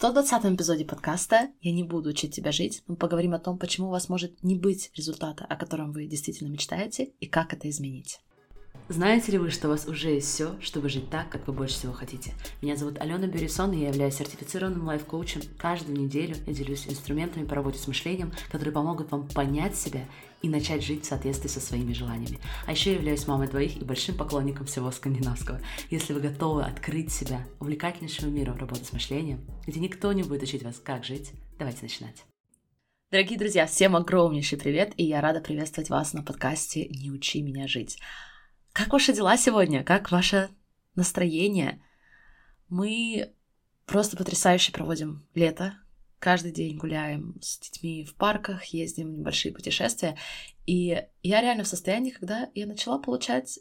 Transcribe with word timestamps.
120 0.00 0.54
эпизоде 0.54 0.86
подкаста 0.86 1.50
«Я 1.60 1.72
не 1.72 1.84
буду 1.84 2.08
учить 2.08 2.34
тебя 2.34 2.52
жить». 2.52 2.82
Мы 2.86 2.96
поговорим 2.96 3.34
о 3.34 3.38
том, 3.38 3.58
почему 3.58 3.88
у 3.88 3.90
вас 3.90 4.08
может 4.08 4.42
не 4.42 4.54
быть 4.54 4.90
результата, 4.96 5.44
о 5.44 5.56
котором 5.56 5.92
вы 5.92 6.06
действительно 6.06 6.48
мечтаете, 6.48 7.10
и 7.20 7.26
как 7.26 7.52
это 7.52 7.68
изменить. 7.68 8.18
Знаете 8.88 9.32
ли 9.32 9.36
вы, 9.36 9.50
что 9.50 9.68
у 9.68 9.72
вас 9.72 9.86
уже 9.86 10.08
есть 10.08 10.28
все, 10.28 10.56
чтобы 10.62 10.88
жить 10.88 11.10
так, 11.10 11.28
как 11.28 11.46
вы 11.46 11.52
больше 11.52 11.74
всего 11.74 11.92
хотите? 11.92 12.32
Меня 12.62 12.76
зовут 12.76 12.98
Алена 12.98 13.26
Бюрисон, 13.26 13.72
и 13.74 13.80
я 13.80 13.88
являюсь 13.88 14.14
сертифицированным 14.14 14.86
лайф-коучем. 14.86 15.42
Каждую 15.58 15.98
неделю 15.98 16.34
я 16.46 16.54
делюсь 16.54 16.86
инструментами 16.88 17.44
по 17.44 17.54
работе 17.54 17.78
с 17.78 17.86
мышлением, 17.86 18.32
которые 18.50 18.72
помогут 18.72 19.10
вам 19.10 19.28
понять 19.28 19.76
себя 19.76 20.06
и 20.42 20.48
начать 20.48 20.82
жить 20.82 21.04
в 21.04 21.08
соответствии 21.08 21.48
со 21.48 21.60
своими 21.60 21.92
желаниями. 21.92 22.40
А 22.66 22.72
еще 22.72 22.90
я 22.90 22.96
являюсь 22.96 23.26
мамой 23.26 23.48
двоих 23.48 23.76
и 23.76 23.84
большим 23.84 24.16
поклонником 24.16 24.66
всего 24.66 24.90
скандинавского. 24.90 25.60
Если 25.90 26.12
вы 26.12 26.20
готовы 26.20 26.64
открыть 26.64 27.12
себя 27.12 27.46
увлекательнейшему 27.60 28.30
миру 28.30 28.54
работы 28.54 28.84
с 28.84 28.92
мышлением, 28.92 29.44
где 29.66 29.80
никто 29.80 30.12
не 30.12 30.22
будет 30.22 30.42
учить 30.42 30.62
вас, 30.62 30.78
как 30.78 31.04
жить, 31.04 31.32
давайте 31.58 31.82
начинать. 31.82 32.24
Дорогие 33.10 33.38
друзья, 33.38 33.66
всем 33.66 33.96
огромнейший 33.96 34.56
привет, 34.56 34.92
и 34.96 35.04
я 35.04 35.20
рада 35.20 35.40
приветствовать 35.40 35.90
вас 35.90 36.12
на 36.12 36.22
подкасте 36.22 36.86
«Не 36.88 37.10
учи 37.10 37.42
меня 37.42 37.66
жить». 37.66 37.98
Как 38.72 38.92
ваши 38.92 39.12
дела 39.12 39.36
сегодня? 39.36 39.82
Как 39.82 40.12
ваше 40.12 40.48
настроение? 40.94 41.82
Мы 42.68 43.32
просто 43.84 44.16
потрясающе 44.16 44.70
проводим 44.70 45.26
лето. 45.34 45.74
Каждый 46.20 46.52
день 46.52 46.76
гуляем 46.76 47.36
с 47.40 47.58
детьми 47.58 48.04
в 48.04 48.14
парках, 48.14 48.66
ездим 48.66 49.08
в 49.08 49.18
небольшие 49.18 49.52
путешествия. 49.52 50.16
И 50.66 51.02
я 51.22 51.40
реально 51.40 51.64
в 51.64 51.68
состоянии, 51.68 52.10
когда 52.10 52.50
я 52.54 52.66
начала 52.66 52.98
получать 52.98 53.58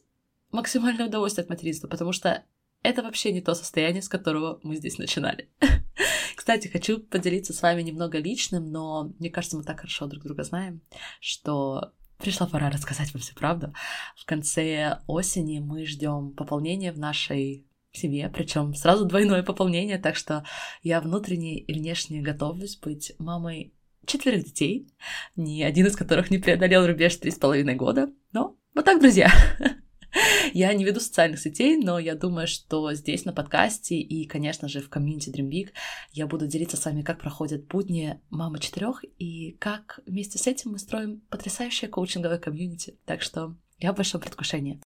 максимальное 0.51 1.07
удовольствие 1.07 1.43
от 1.43 1.49
материнства, 1.49 1.87
потому 1.87 2.11
что 2.11 2.43
это 2.83 3.01
вообще 3.01 3.31
не 3.31 3.41
то 3.41 3.55
состояние, 3.55 4.01
с 4.01 4.09
которого 4.09 4.59
мы 4.61 4.75
здесь 4.75 4.97
начинали. 4.97 5.49
Кстати, 6.35 6.67
хочу 6.67 6.99
поделиться 6.99 7.53
с 7.53 7.61
вами 7.61 7.81
немного 7.81 8.17
личным, 8.17 8.71
но 8.71 9.13
мне 9.19 9.29
кажется, 9.29 9.57
мы 9.57 9.63
так 9.63 9.79
хорошо 9.79 10.07
друг 10.07 10.23
друга 10.23 10.43
знаем, 10.43 10.81
что 11.21 11.93
Пришла 12.19 12.47
пора 12.47 12.69
рассказать 12.69 13.13
вам 13.13 13.21
всю 13.21 13.33
правду. 13.33 13.73
В 14.17 14.25
конце 14.25 14.99
осени 15.07 15.59
мы 15.59 15.85
ждем 15.85 16.33
пополнения 16.33 16.91
в 16.91 16.99
нашей 16.99 17.65
семье, 17.99 18.31
причем 18.33 18.73
сразу 18.73 19.05
двойное 19.05 19.43
пополнение, 19.43 19.97
так 19.97 20.15
что 20.15 20.43
я 20.83 21.01
внутренне 21.01 21.59
и 21.59 21.73
внешне 21.73 22.21
готовлюсь 22.21 22.77
быть 22.77 23.13
мамой 23.19 23.73
четверых 24.05 24.45
детей, 24.45 24.87
ни 25.35 25.61
один 25.61 25.87
из 25.87 25.95
которых 25.95 26.31
не 26.31 26.37
преодолел 26.39 26.87
рубеж 26.87 27.15
три 27.17 27.31
с 27.31 27.37
половиной 27.37 27.75
года. 27.75 28.09
Но 28.31 28.57
вот 28.73 28.85
так, 28.85 28.99
друзья. 28.99 29.31
Я 30.53 30.73
не 30.73 30.83
веду 30.83 30.99
социальных 30.99 31.39
сетей, 31.39 31.77
но 31.77 31.99
я 31.99 32.15
думаю, 32.15 32.47
что 32.47 32.91
здесь 32.93 33.25
на 33.25 33.33
подкасте 33.33 33.95
и, 33.95 34.25
конечно 34.25 34.67
же, 34.67 34.81
в 34.81 34.89
комьюнити 34.89 35.29
Dream 35.29 35.49
Big 35.49 35.69
я 36.11 36.25
буду 36.25 36.47
делиться 36.47 36.77
с 36.77 36.85
вами, 36.85 37.03
как 37.03 37.19
проходят 37.19 37.67
будни 37.67 38.19
мамы 38.31 38.57
четырех 38.57 39.03
и 39.19 39.51
как 39.59 39.99
вместе 40.07 40.39
с 40.39 40.47
этим 40.47 40.71
мы 40.71 40.79
строим 40.79 41.21
потрясающее 41.29 41.89
коучинговое 41.89 42.39
комьюнити. 42.39 42.97
Так 43.05 43.21
что 43.21 43.55
я 43.77 43.93
в 43.93 43.97
большом 43.97 44.21
предвкушении. 44.21 44.81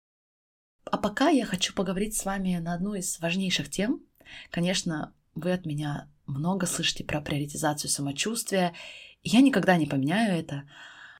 А 0.91 0.99
пока 0.99 1.29
я 1.29 1.47
хочу 1.47 1.73
поговорить 1.73 2.17
с 2.17 2.25
вами 2.25 2.57
на 2.57 2.75
одну 2.75 2.95
из 2.95 3.21
важнейших 3.21 3.71
тем. 3.71 4.03
Конечно, 4.51 5.15
вы 5.35 5.53
от 5.53 5.65
меня 5.65 6.09
много 6.27 6.67
слышите 6.67 7.05
про 7.05 7.21
приоритизацию 7.21 7.91
самочувствия. 7.91 8.75
Я 9.23 9.41
никогда 9.41 9.77
не 9.77 9.87
поменяю 9.87 10.39
это. 10.39 10.65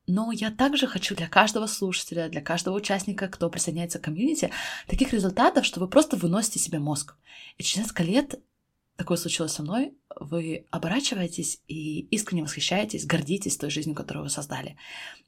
Но 0.07 0.33
я 0.33 0.51
также 0.51 0.89
хочу 0.89 1.15
для 1.15 1.29
каждого 1.29 1.67
слушателя, 1.67 2.29
для 2.29 2.41
каждого 2.41 2.75
участника, 2.75 3.29
кто 3.29 3.49
присоединяется 3.49 4.01
к 4.01 4.05
комьюнити, 4.05 4.51
таких 4.89 5.13
результатов, 5.13 5.65
что 5.65 5.79
вы 5.79 5.87
просто 5.87 6.17
выносите 6.17 6.59
себе 6.59 6.81
мозг. 6.81 7.15
И 7.57 7.63
через 7.63 7.87
несколько 7.87 8.03
лет 8.03 8.41
такое 9.01 9.17
случилось 9.17 9.53
со 9.53 9.63
мной, 9.63 9.95
вы 10.15 10.67
оборачиваетесь 10.71 11.63
и 11.67 12.01
искренне 12.09 12.43
восхищаетесь, 12.43 13.07
гордитесь 13.07 13.57
той 13.57 13.71
жизнью, 13.71 13.97
которую 13.97 14.25
вы 14.25 14.29
создали. 14.29 14.77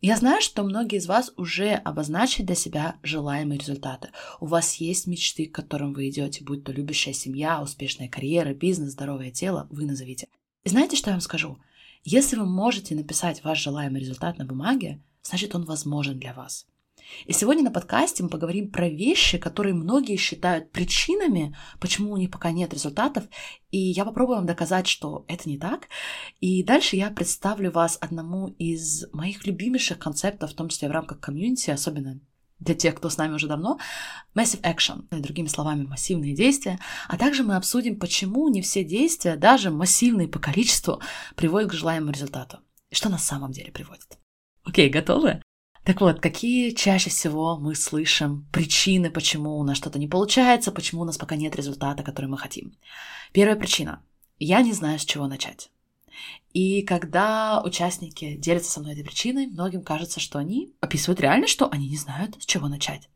Я 0.03 0.19
знаю, 0.19 0.42
что 0.42 0.62
многие 0.62 0.98
из 0.98 1.06
вас 1.06 1.33
уже 1.39 1.70
обозначили 1.73 2.45
для 2.45 2.55
себя 2.55 2.97
желаемые 3.02 3.58
результаты. 3.58 4.11
У 4.41 4.47
вас 4.47 4.74
есть 4.74 5.07
мечты, 5.07 5.47
к 5.47 5.55
которым 5.55 5.95
вы 5.95 6.11
идете, 6.11 6.45
будь 6.45 6.64
то 6.64 6.73
любящая 6.73 7.14
семья, 7.14 7.63
успешная 7.63 8.11
карьера, 8.11 8.52
бизнес, 8.52 8.92
здоровое 8.92 9.30
тело, 9.30 9.69
вы 9.70 9.86
назовите. 9.86 10.29
И 10.64 10.68
знаете, 10.68 10.98
что 10.98 11.08
я 11.08 11.14
вам 11.14 11.23
скажу? 11.23 11.57
Если 12.05 12.36
вы 12.36 12.45
можете 12.45 12.95
написать 12.95 13.42
ваш 13.42 13.58
желаемый 13.58 14.02
результат 14.02 14.36
на 14.36 14.45
бумаге, 14.45 15.02
значит 15.23 15.55
он 15.55 15.64
возможен 15.64 16.18
для 16.18 16.35
вас. 16.35 16.67
И 17.27 17.33
сегодня 17.33 17.64
на 17.64 17.70
подкасте 17.70 18.23
мы 18.23 18.29
поговорим 18.29 18.70
про 18.70 18.89
вещи, 18.89 19.39
которые 19.39 19.74
многие 19.74 20.17
считают 20.17 20.73
причинами, 20.73 21.57
почему 21.80 22.13
у 22.13 22.17
них 22.17 22.30
пока 22.30 22.51
нет 22.51 22.73
результатов. 22.73 23.24
И 23.70 23.79
я 23.79 24.05
попробую 24.05 24.36
вам 24.36 24.46
доказать, 24.46 24.86
что 24.86 25.24
это 25.29 25.48
не 25.48 25.58
так. 25.58 25.89
И 26.41 26.62
дальше 26.62 26.96
я 26.96 27.11
представлю 27.11 27.70
вас 27.70 27.98
одному 28.01 28.48
из 28.58 29.05
моих 29.12 29.46
любимейших 29.46 29.98
концептов, 29.98 30.52
в 30.52 30.55
том 30.55 30.68
числе 30.68 30.89
в 30.89 30.92
рамках 30.92 31.20
комьюнити, 31.20 31.70
особенно 31.70 32.20
для 32.62 32.74
тех, 32.74 32.95
кто 32.95 33.08
с 33.08 33.17
нами 33.17 33.35
уже 33.35 33.48
давно, 33.48 33.79
massive 34.35 34.62
action, 34.62 35.05
другими 35.11 35.48
словами, 35.48 35.85
массивные 35.85 36.35
действия, 36.35 36.79
а 37.08 37.17
также 37.17 37.42
мы 37.42 37.57
обсудим, 37.57 37.98
почему 37.98 38.48
не 38.48 38.62
все 38.62 38.85
действия, 38.85 39.36
даже 39.36 39.70
массивные 39.70 40.29
по 40.29 40.39
количеству, 40.39 41.01
приводят 41.35 41.70
к 41.70 41.74
желаемому 41.74 42.12
результату. 42.12 42.61
И 42.91 42.95
что 42.95 43.08
на 43.08 43.18
самом 43.18 43.52
деле 43.52 43.73
приводит. 43.73 44.18
Окей, 44.64 44.89
готовы? 44.89 45.42
Так 45.85 46.01
вот, 46.01 46.20
какие 46.20 46.70
чаще 46.70 47.11
всего 47.11 47.59
мы 47.59 47.75
слышим 47.75 48.47
причины, 48.53 49.11
почему 49.11 49.59
у 49.59 49.65
нас 49.65 49.77
что-то 49.77 49.98
не 49.98 50.07
получается, 50.07 50.70
почему 50.70 51.03
у 51.03 51.05
нас 51.05 51.19
пока 51.19 51.35
нет 51.35 51.57
результата, 51.57 52.05
который 52.05 52.27
мы 52.27 52.39
хотим? 52.39 52.77
Первая 53.33 53.57
причина. 53.57 54.01
Я 54.39 54.63
не 54.63 54.73
знаю, 54.73 55.01
с 55.01 55.05
чего 55.05 55.27
начать. 55.27 55.71
И 56.53 56.83
когда 56.83 57.61
участники 57.65 58.37
делятся 58.37 58.71
со 58.71 58.81
мной 58.81 58.92
этой 58.92 59.05
причиной, 59.05 59.47
многим 59.48 59.83
кажется, 59.83 60.21
что 60.21 60.39
они 60.39 60.73
описывают 60.81 61.21
реально, 61.21 61.48
что 61.48 61.69
они 61.71 61.89
не 61.89 61.97
знают, 61.97 62.37
с 62.41 62.47
чего 62.47 62.69
начать. 62.69 63.09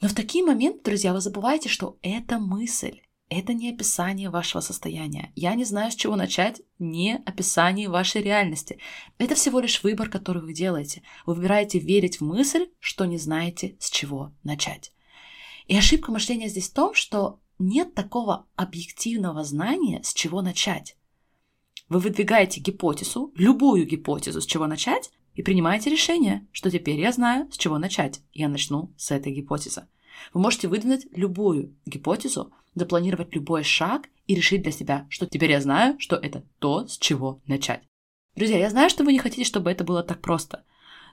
Но 0.00 0.08
в 0.08 0.14
такие 0.14 0.42
моменты, 0.44 0.80
друзья, 0.82 1.12
вы 1.12 1.20
забываете, 1.20 1.68
что 1.68 1.98
это 2.00 2.38
мысль. 2.38 3.00
Это 3.30 3.54
не 3.54 3.70
описание 3.70 4.28
вашего 4.28 4.60
состояния. 4.60 5.32
Я 5.36 5.54
не 5.54 5.64
знаю, 5.64 5.92
с 5.92 5.94
чего 5.94 6.16
начать, 6.16 6.62
не 6.80 7.14
описание 7.24 7.88
вашей 7.88 8.22
реальности. 8.22 8.80
Это 9.18 9.36
всего 9.36 9.60
лишь 9.60 9.84
выбор, 9.84 10.08
который 10.08 10.42
вы 10.42 10.52
делаете. 10.52 11.02
Вы 11.26 11.34
выбираете 11.34 11.78
верить 11.78 12.18
в 12.18 12.24
мысль, 12.24 12.66
что 12.80 13.04
не 13.04 13.18
знаете, 13.18 13.76
с 13.78 13.88
чего 13.88 14.32
начать. 14.42 14.92
И 15.68 15.76
ошибка 15.76 16.10
мышления 16.10 16.48
здесь 16.48 16.68
в 16.68 16.74
том, 16.74 16.92
что 16.92 17.38
нет 17.60 17.94
такого 17.94 18.46
объективного 18.56 19.44
знания, 19.44 20.02
с 20.02 20.12
чего 20.12 20.42
начать. 20.42 20.96
Вы 21.88 22.00
выдвигаете 22.00 22.60
гипотезу, 22.60 23.32
любую 23.36 23.86
гипотезу, 23.86 24.40
с 24.40 24.46
чего 24.46 24.66
начать, 24.66 25.12
и 25.36 25.42
принимаете 25.42 25.88
решение, 25.88 26.48
что 26.50 26.68
теперь 26.68 26.98
я 26.98 27.12
знаю, 27.12 27.48
с 27.52 27.56
чего 27.56 27.78
начать. 27.78 28.22
Я 28.32 28.48
начну 28.48 28.92
с 28.96 29.12
этой 29.12 29.32
гипотезы. 29.32 29.86
Вы 30.34 30.40
можете 30.40 30.66
выдвинуть 30.66 31.06
любую 31.12 31.76
гипотезу, 31.86 32.52
запланировать 32.74 33.34
любой 33.34 33.62
шаг 33.62 34.08
и 34.26 34.34
решить 34.34 34.62
для 34.62 34.72
себя, 34.72 35.06
что 35.10 35.26
теперь 35.26 35.50
я 35.50 35.60
знаю, 35.60 35.98
что 35.98 36.16
это 36.16 36.44
то, 36.58 36.86
с 36.86 36.98
чего 36.98 37.40
начать. 37.46 37.82
Друзья, 38.36 38.58
я 38.58 38.70
знаю, 38.70 38.90
что 38.90 39.04
вы 39.04 39.12
не 39.12 39.18
хотите, 39.18 39.44
чтобы 39.44 39.70
это 39.70 39.84
было 39.84 40.02
так 40.02 40.20
просто. 40.20 40.64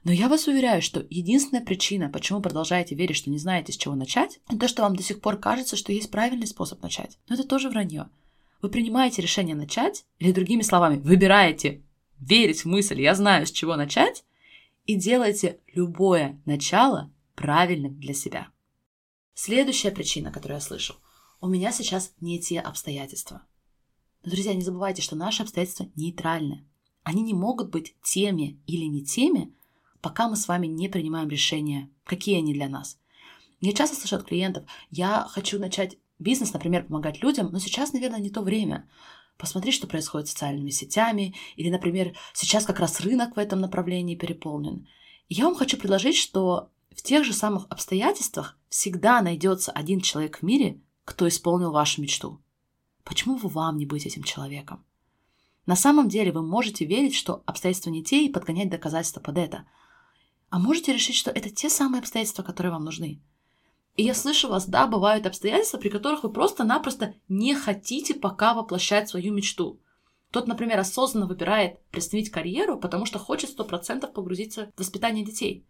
Но 0.04 0.12
я 0.12 0.30
вас 0.30 0.48
уверяю, 0.48 0.82
что 0.82 1.06
единственная 1.10 1.66
причина, 1.66 2.10
почему 2.10 2.42
продолжаете 2.42 2.96
верить, 2.96 3.18
что 3.18 3.30
не 3.30 3.40
знаете, 3.40 3.74
с 3.74 3.78
чего 3.78 3.96
начать, 3.96 4.40
это 4.48 4.60
то, 4.60 4.68
что 4.68 4.84
вам 4.84 4.96
до 4.96 5.04
сих 5.04 5.20
пор 5.20 5.38
кажется, 5.38 5.76
что 5.76 5.92
есть 5.92 6.12
правильный 6.12 6.48
способ 6.48 6.82
начать. 6.82 7.18
Но 7.28 7.36
это 7.36 7.44
тоже 7.44 7.70
вранье. 7.70 8.10
Вы 8.62 8.70
принимаете 8.70 9.22
решение 9.22 9.56
начать, 9.56 10.06
или 10.20 10.32
другими 10.32 10.62
словами, 10.62 11.00
выбираете 11.00 11.84
верить 12.20 12.64
в 12.64 12.68
мысль 12.68 13.02
«я 13.02 13.16
знаю, 13.16 13.46
с 13.46 13.52
чего 13.52 13.76
начать», 13.76 14.24
и 14.86 14.96
делаете 14.96 15.60
любое 15.74 16.42
начало 16.46 17.12
правильным 17.36 18.00
для 18.00 18.14
себя. 18.14 18.48
Следующая 19.34 19.92
причина, 19.92 20.32
которую 20.32 20.56
я 20.58 20.62
слышу. 20.62 20.96
У 21.40 21.48
меня 21.48 21.72
сейчас 21.72 22.14
не 22.20 22.40
те 22.40 22.60
обстоятельства. 22.60 23.44
Но, 24.24 24.32
друзья, 24.32 24.56
не 24.56 24.64
забывайте, 24.64 25.04
что 25.04 25.16
наши 25.16 25.44
обстоятельства 25.44 25.88
нейтральны. 25.96 26.66
Они 27.04 27.22
не 27.22 27.36
могут 27.36 27.70
быть 27.70 27.96
теми 28.04 28.60
или 28.66 28.86
не 28.86 29.06
теми, 29.06 29.54
пока 30.02 30.28
мы 30.30 30.36
с 30.36 30.48
вами 30.48 30.66
не 30.66 30.90
принимаем 30.90 31.30
решения, 31.30 31.92
какие 32.06 32.40
они 32.40 32.54
для 32.54 32.68
нас. 32.68 33.00
Я 33.62 33.74
часто 33.74 33.96
слышу 33.96 34.16
от 34.16 34.24
клиентов, 34.24 34.66
я 34.90 35.28
хочу 35.30 35.60
начать 35.60 35.98
бизнес, 36.18 36.54
например, 36.54 36.86
помогать 36.86 37.22
людям, 37.22 37.52
но 37.52 37.60
сейчас, 37.60 37.94
наверное, 37.94 38.20
не 38.20 38.32
то 38.32 38.42
время. 38.42 38.90
Посмотри, 39.38 39.72
что 39.72 39.86
происходит 39.86 40.28
с 40.28 40.32
социальными 40.32 40.72
сетями, 40.72 41.36
или, 41.56 41.70
например, 41.70 42.16
сейчас 42.34 42.66
как 42.66 42.80
раз 42.80 43.00
рынок 43.00 43.36
в 43.36 43.40
этом 43.40 43.62
направлении 43.62 44.16
переполнен. 44.16 44.88
И 45.30 45.36
я 45.36 45.46
вам 45.46 45.54
хочу 45.56 45.78
предложить, 45.78 46.16
что 46.16 46.72
в 46.96 47.04
тех 47.04 47.24
же 47.24 47.34
самых 47.34 47.68
обстоятельствах 47.70 48.58
всегда 48.70 49.22
найдется 49.22 49.72
один 49.72 50.02
человек 50.02 50.40
в 50.40 50.42
мире, 50.42 50.82
кто 51.08 51.26
исполнил 51.26 51.72
вашу 51.72 52.02
мечту. 52.02 52.42
Почему 53.06 53.38
бы 53.38 53.48
вам 53.48 53.78
не 53.78 53.86
быть 53.86 54.06
этим 54.06 54.24
человеком? 54.24 54.84
На 55.66 55.78
самом 55.78 56.10
деле 56.10 56.34
вы 56.34 56.42
можете 56.42 56.84
верить, 56.84 57.16
что 57.16 57.44
обстоятельства 57.46 57.92
не 57.92 58.04
те 58.04 58.26
и 58.26 58.30
подгонять 58.30 58.70
доказательства 58.70 59.22
под 59.22 59.38
это. 59.38 59.66
А 60.50 60.60
можете 60.60 60.92
решить, 60.92 61.16
что 61.16 61.32
это 61.32 61.50
те 61.50 61.70
самые 61.70 62.02
обстоятельства, 62.02 62.44
которые 62.44 62.74
вам 62.74 62.84
нужны. 62.84 63.22
И 63.96 64.04
я 64.04 64.14
слышу 64.14 64.50
вас, 64.50 64.68
да, 64.68 64.86
бывают 64.86 65.26
обстоятельства, 65.26 65.78
при 65.78 65.88
которых 65.88 66.24
вы 66.24 66.30
просто-напросто 66.30 67.14
не 67.30 67.56
хотите 67.56 68.14
пока 68.14 68.54
воплощать 68.54 69.08
свою 69.08 69.34
мечту. 69.34 69.80
Кто-то, 70.30 70.50
например, 70.50 70.78
осознанно 70.78 71.26
выбирает 71.26 71.82
приостановить 71.88 72.32
карьеру, 72.32 72.78
потому 72.78 73.06
что 73.06 73.18
хочет 73.18 73.58
100% 73.58 74.12
погрузиться 74.12 74.74
в 74.76 74.80
воспитание 74.80 75.24
детей. 75.24 75.66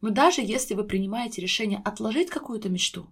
Но 0.00 0.10
даже 0.10 0.42
если 0.42 0.74
вы 0.74 0.82
принимаете 0.82 1.40
решение 1.40 1.80
отложить 1.84 2.28
какую-то 2.28 2.68
мечту, 2.68 3.08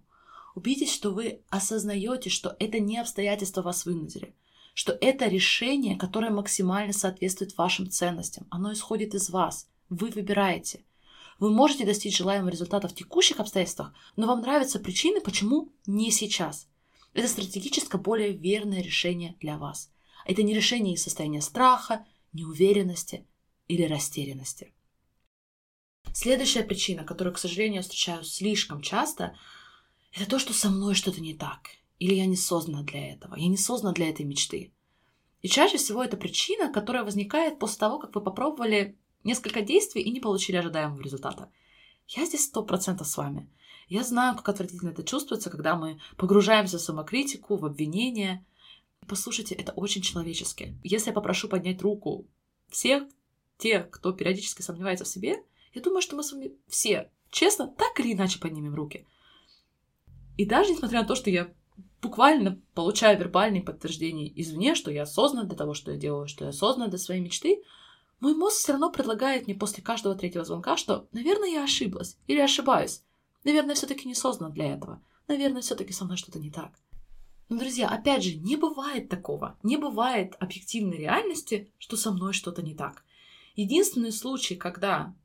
убедитесь, 0.57 0.91
что 0.91 1.11
вы 1.11 1.41
осознаете, 1.49 2.31
что 2.31 2.55
это 2.59 2.79
не 2.79 2.97
обстоятельства 2.97 3.61
вас 3.61 3.85
вынудили, 3.85 4.35
что 4.73 4.97
это 4.99 5.27
решение, 5.27 5.95
которое 5.95 6.31
максимально 6.31 6.93
соответствует 6.93 7.55
вашим 7.57 7.91
ценностям. 7.91 8.47
Оно 8.49 8.73
исходит 8.73 9.13
из 9.13 9.29
вас. 9.29 9.69
Вы 9.89 10.09
выбираете. 10.09 10.83
Вы 11.37 11.51
можете 11.51 11.85
достичь 11.85 12.17
желаемого 12.17 12.49
результата 12.49 12.87
в 12.87 12.95
текущих 12.95 13.39
обстоятельствах, 13.39 13.93
но 14.15 14.25
вам 14.25 14.41
нравятся 14.41 14.79
причины, 14.79 15.21
почему 15.21 15.71
не 15.85 16.09
сейчас. 16.09 16.67
Это 17.13 17.27
стратегически 17.27 17.95
более 17.95 18.31
верное 18.31 18.81
решение 18.81 19.35
для 19.39 19.59
вас. 19.59 19.91
Это 20.25 20.41
не 20.41 20.55
решение 20.55 20.95
из 20.95 21.03
состояния 21.03 21.41
страха, 21.41 22.03
неуверенности 22.33 23.27
или 23.67 23.83
растерянности. 23.83 24.73
Следующая 26.13 26.63
причина, 26.63 27.03
которую, 27.03 27.35
к 27.35 27.37
сожалению, 27.37 27.75
я 27.75 27.81
встречаю 27.83 28.23
слишком 28.23 28.81
часто, 28.81 29.37
это 30.13 30.29
то, 30.29 30.39
что 30.39 30.53
со 30.53 30.69
мной 30.69 30.95
что-то 30.95 31.21
не 31.21 31.33
так. 31.33 31.69
Или 31.99 32.13
я 32.13 32.25
не 32.25 32.35
создана 32.35 32.83
для 32.83 33.13
этого. 33.13 33.35
Я 33.35 33.47
не 33.47 33.57
создана 33.57 33.93
для 33.93 34.09
этой 34.09 34.25
мечты. 34.25 34.71
И 35.41 35.47
чаще 35.47 35.77
всего 35.77 36.03
это 36.03 36.17
причина, 36.17 36.71
которая 36.71 37.03
возникает 37.03 37.59
после 37.59 37.79
того, 37.79 37.99
как 37.99 38.15
вы 38.15 38.21
попробовали 38.21 38.97
несколько 39.23 39.61
действий 39.61 40.01
и 40.01 40.11
не 40.11 40.19
получили 40.19 40.57
ожидаемого 40.57 41.01
результата. 41.01 41.51
Я 42.07 42.25
здесь 42.25 42.45
сто 42.45 42.63
процентов 42.63 43.07
с 43.07 43.17
вами. 43.17 43.49
Я 43.89 44.03
знаю, 44.03 44.35
как 44.35 44.49
отвратительно 44.49 44.89
это 44.89 45.03
чувствуется, 45.03 45.49
когда 45.49 45.75
мы 45.75 45.99
погружаемся 46.17 46.77
в 46.77 46.81
самокритику, 46.81 47.55
в 47.57 47.65
обвинение. 47.65 48.45
Послушайте, 49.07 49.55
это 49.55 49.71
очень 49.73 50.01
человечески. 50.01 50.77
Если 50.83 51.09
я 51.09 51.13
попрошу 51.13 51.47
поднять 51.47 51.81
руку 51.81 52.25
всех 52.69 53.03
тех, 53.57 53.89
кто 53.89 54.11
периодически 54.11 54.61
сомневается 54.61 55.05
в 55.05 55.07
себе, 55.07 55.43
я 55.73 55.81
думаю, 55.81 56.01
что 56.01 56.15
мы 56.15 56.23
с 56.23 56.31
вами 56.31 56.51
все, 56.67 57.09
честно, 57.29 57.67
так 57.67 57.99
или 57.99 58.13
иначе 58.13 58.39
поднимем 58.39 58.75
руки. 58.75 59.05
И 60.37 60.45
даже 60.45 60.71
несмотря 60.71 61.01
на 61.01 61.07
то, 61.07 61.15
что 61.15 61.29
я 61.29 61.51
буквально 62.01 62.61
получаю 62.73 63.19
вербальные 63.19 63.63
подтверждения 63.63 64.31
извне, 64.39 64.75
что 64.75 64.91
я 64.91 65.03
осознанна 65.03 65.47
для 65.47 65.57
того, 65.57 65.73
что 65.73 65.91
я 65.91 65.97
делаю, 65.97 66.27
что 66.27 66.45
я 66.45 66.51
осознанна 66.51 66.89
для 66.89 66.99
своей 66.99 67.21
мечты, 67.21 67.63
мой 68.19 68.35
мозг 68.35 68.57
все 68.57 68.71
равно 68.71 68.91
предлагает 68.91 69.45
мне 69.45 69.55
после 69.55 69.83
каждого 69.83 70.15
третьего 70.15 70.43
звонка, 70.43 70.77
что, 70.77 71.07
наверное, 71.11 71.49
я 71.49 71.63
ошиблась 71.63 72.17
или 72.27 72.39
ошибаюсь. 72.39 73.03
Наверное, 73.43 73.75
все-таки 73.75 74.07
не 74.07 74.15
создана 74.15 74.49
для 74.49 74.73
этого. 74.73 75.01
Наверное, 75.27 75.61
все-таки 75.61 75.93
со 75.93 76.05
мной 76.05 76.17
что-то 76.17 76.39
не 76.39 76.51
так. 76.51 76.71
Но, 77.49 77.57
друзья, 77.57 77.87
опять 77.87 78.23
же, 78.23 78.35
не 78.35 78.55
бывает 78.55 79.09
такого. 79.09 79.57
Не 79.63 79.77
бывает 79.77 80.35
объективной 80.39 80.97
реальности, 80.97 81.71
что 81.77 81.95
со 81.95 82.11
мной 82.11 82.33
что-то 82.33 82.61
не 82.61 82.75
так. 82.75 83.05
Единственный 83.55 84.11
случай, 84.11 84.55
когда 84.55 85.15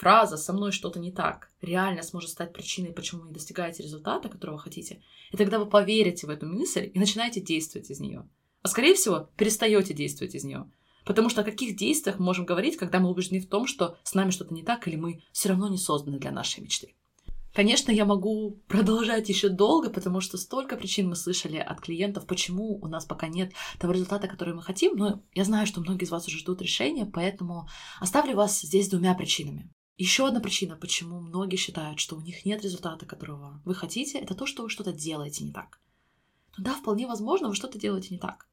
фраза 0.00 0.38
«со 0.38 0.52
мной 0.52 0.72
что-то 0.72 0.98
не 0.98 1.12
так» 1.12 1.50
реально 1.60 2.02
сможет 2.02 2.30
стать 2.30 2.54
причиной, 2.54 2.92
почему 2.92 3.20
вы 3.20 3.28
не 3.28 3.34
достигаете 3.34 3.82
результата, 3.82 4.28
которого 4.28 4.58
хотите, 4.58 5.02
и 5.30 5.36
тогда 5.36 5.58
вы 5.58 5.66
поверите 5.66 6.26
в 6.26 6.30
эту 6.30 6.46
мысль 6.46 6.90
и 6.92 6.98
начинаете 6.98 7.40
действовать 7.40 7.90
из 7.90 8.00
нее. 8.00 8.26
А 8.62 8.68
скорее 8.68 8.94
всего, 8.94 9.28
перестаете 9.36 9.92
действовать 9.92 10.34
из 10.34 10.44
нее. 10.44 10.70
Потому 11.04 11.28
что 11.28 11.42
о 11.42 11.44
каких 11.44 11.76
действиях 11.76 12.18
мы 12.18 12.26
можем 12.26 12.46
говорить, 12.46 12.76
когда 12.76 12.98
мы 12.98 13.10
убеждены 13.10 13.40
в 13.40 13.48
том, 13.48 13.66
что 13.66 13.96
с 14.02 14.14
нами 14.14 14.30
что-то 14.30 14.54
не 14.54 14.62
так, 14.62 14.86
или 14.88 14.96
мы 14.96 15.22
все 15.32 15.50
равно 15.50 15.68
не 15.68 15.78
созданы 15.78 16.18
для 16.18 16.30
нашей 16.30 16.60
мечты. 16.62 16.94
Конечно, 17.52 17.90
я 17.90 18.04
могу 18.04 18.62
продолжать 18.68 19.28
еще 19.28 19.48
долго, 19.48 19.90
потому 19.90 20.20
что 20.20 20.38
столько 20.38 20.76
причин 20.76 21.08
мы 21.08 21.16
слышали 21.16 21.56
от 21.56 21.80
клиентов, 21.80 22.26
почему 22.26 22.78
у 22.80 22.86
нас 22.86 23.04
пока 23.04 23.28
нет 23.28 23.52
того 23.78 23.92
результата, 23.92 24.28
который 24.28 24.54
мы 24.54 24.62
хотим. 24.62 24.96
Но 24.96 25.22
я 25.34 25.44
знаю, 25.44 25.66
что 25.66 25.80
многие 25.80 26.04
из 26.04 26.10
вас 26.10 26.26
уже 26.28 26.38
ждут 26.38 26.62
решения, 26.62 27.06
поэтому 27.06 27.68
оставлю 27.98 28.36
вас 28.36 28.60
здесь 28.60 28.88
двумя 28.88 29.14
причинами. 29.14 29.68
Еще 30.00 30.26
одна 30.26 30.40
причина, 30.40 30.76
почему 30.76 31.20
многие 31.20 31.56
считают, 31.56 32.00
что 32.00 32.16
у 32.16 32.22
них 32.22 32.46
нет 32.46 32.62
результата, 32.62 33.04
которого 33.04 33.60
вы 33.66 33.74
хотите, 33.74 34.18
это 34.18 34.34
то, 34.34 34.46
что 34.46 34.62
вы 34.62 34.70
что-то 34.70 34.94
делаете 34.94 35.44
не 35.44 35.52
так. 35.52 35.78
Ну 36.56 36.64
да, 36.64 36.72
вполне 36.72 37.06
возможно, 37.06 37.50
вы 37.50 37.54
что-то 37.54 37.78
делаете 37.78 38.08
не 38.14 38.18
так. 38.18 38.48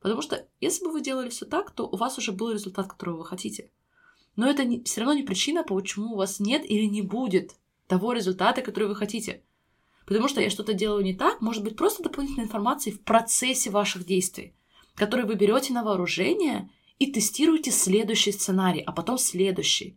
Потому 0.00 0.22
что 0.22 0.48
если 0.60 0.84
бы 0.84 0.90
вы 0.90 1.00
делали 1.00 1.28
все 1.28 1.46
так, 1.46 1.70
то 1.70 1.86
у 1.86 1.96
вас 1.96 2.18
уже 2.18 2.32
был 2.32 2.50
результат, 2.50 2.88
которого 2.88 3.18
вы 3.18 3.26
хотите. 3.26 3.70
Но 4.34 4.50
это 4.50 4.64
не, 4.64 4.82
все 4.82 5.02
равно 5.02 5.14
не 5.14 5.22
причина, 5.22 5.62
почему 5.62 6.14
у 6.14 6.16
вас 6.16 6.40
нет 6.40 6.68
или 6.68 6.86
не 6.86 7.02
будет 7.02 7.54
того 7.86 8.12
результата, 8.12 8.60
который 8.60 8.88
вы 8.88 8.96
хотите. 8.96 9.44
Потому 10.04 10.26
что 10.26 10.40
я 10.40 10.50
что-то 10.50 10.74
делаю 10.74 11.04
не 11.04 11.14
так, 11.14 11.40
может 11.40 11.62
быть 11.62 11.76
просто 11.76 12.02
дополнительной 12.02 12.46
информации 12.46 12.90
в 12.90 13.04
процессе 13.04 13.70
ваших 13.70 14.04
действий, 14.04 14.52
которые 14.96 15.28
вы 15.28 15.36
берете 15.36 15.72
на 15.72 15.84
вооружение 15.84 16.68
и 16.98 17.12
тестируете 17.12 17.70
следующий 17.70 18.32
сценарий, 18.32 18.80
а 18.80 18.90
потом 18.90 19.16
следующий. 19.16 19.96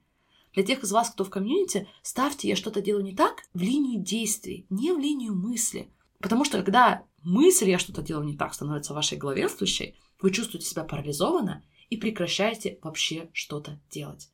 Для 0.54 0.64
тех 0.64 0.84
из 0.84 0.92
вас, 0.92 1.10
кто 1.10 1.24
в 1.24 1.30
комьюнити, 1.30 1.88
ставьте 2.02 2.48
«я 2.50 2.56
что-то 2.56 2.82
делаю 2.82 3.04
не 3.04 3.16
так» 3.16 3.44
в 3.54 3.62
линию 3.62 4.02
действий, 4.02 4.66
не 4.70 4.92
в 4.92 5.00
линию 5.00 5.34
мысли. 5.34 5.90
Потому 6.20 6.44
что 6.44 6.58
когда 6.58 7.06
мысль 7.24 7.70
«я 7.70 7.80
что-то 7.80 8.02
делаю 8.02 8.26
не 8.26 8.36
так» 8.36 8.54
становится 8.54 8.94
вашей 8.94 9.18
главенствующей, 9.18 9.96
вы 10.20 10.32
чувствуете 10.32 10.68
себя 10.68 10.84
парализованно 10.84 11.64
и 11.90 11.98
прекращаете 11.98 12.80
вообще 12.82 13.30
что-то 13.34 13.80
делать. 13.90 14.30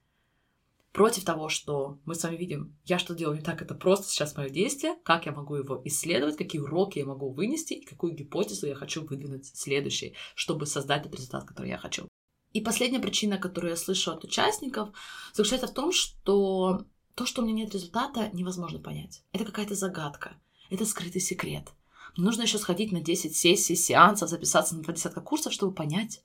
Против 0.92 1.25
того, 1.25 1.48
что 1.48 2.00
мы 2.06 2.16
с 2.16 2.24
вами 2.24 2.38
видим, 2.38 2.75
я 2.86 2.98
что 2.98 3.13
делаю 3.13 3.38
не 3.38 3.44
так, 3.44 3.62
это 3.62 3.75
просто 3.75 4.08
сейчас 4.08 4.36
мое 4.36 4.50
действие, 4.50 4.96
как 5.04 5.28
я 5.28 5.31
могу 5.31 5.56
его 5.56 5.80
исследовать, 5.86 6.38
какие 6.38 6.60
уроки 6.60 6.98
я 6.98 7.06
могу 7.06 7.30
вынести 7.31 7.74
и 7.74 7.86
какую 7.86 8.16
гипотезу 8.16 8.66
я 8.66 8.74
хочу 8.74 9.06
выдвинуть 9.06 9.46
следующей, 9.46 10.16
чтобы 10.34 10.66
создать 10.66 11.04
тот 11.04 11.13
результат, 11.13 11.44
который 11.44 11.70
я 11.70 11.78
хочу. 11.78 12.08
И 12.57 12.62
последняя 12.62 13.00
причина, 13.00 13.38
которую 13.38 13.69
я 13.69 13.77
слышу 13.77 14.09
от 14.09 14.24
участников, 14.24 14.89
заключается 15.31 15.68
в 15.68 15.75
том, 15.75 15.92
что 15.92 16.88
то, 17.13 17.27
что 17.27 17.44
у 17.44 17.45
меня 17.45 17.65
нет 17.65 17.74
результата, 17.75 18.31
невозможно 18.33 18.80
понять. 18.80 19.21
Это 19.31 19.45
какая-то 19.45 19.75
загадка, 19.75 20.38
это 20.71 20.83
скрытый 20.83 21.21
секрет. 21.21 21.68
Нужно 22.15 22.42
еще 22.42 22.57
сходить 22.57 22.92
на 22.92 23.00
10 23.00 23.36
сессий, 23.36 23.75
сеансов, 23.75 24.30
записаться 24.30 24.75
на 24.75 24.81
20 24.81 25.13
курсов, 25.24 25.54
чтобы 25.54 25.71
понять, 25.71 26.24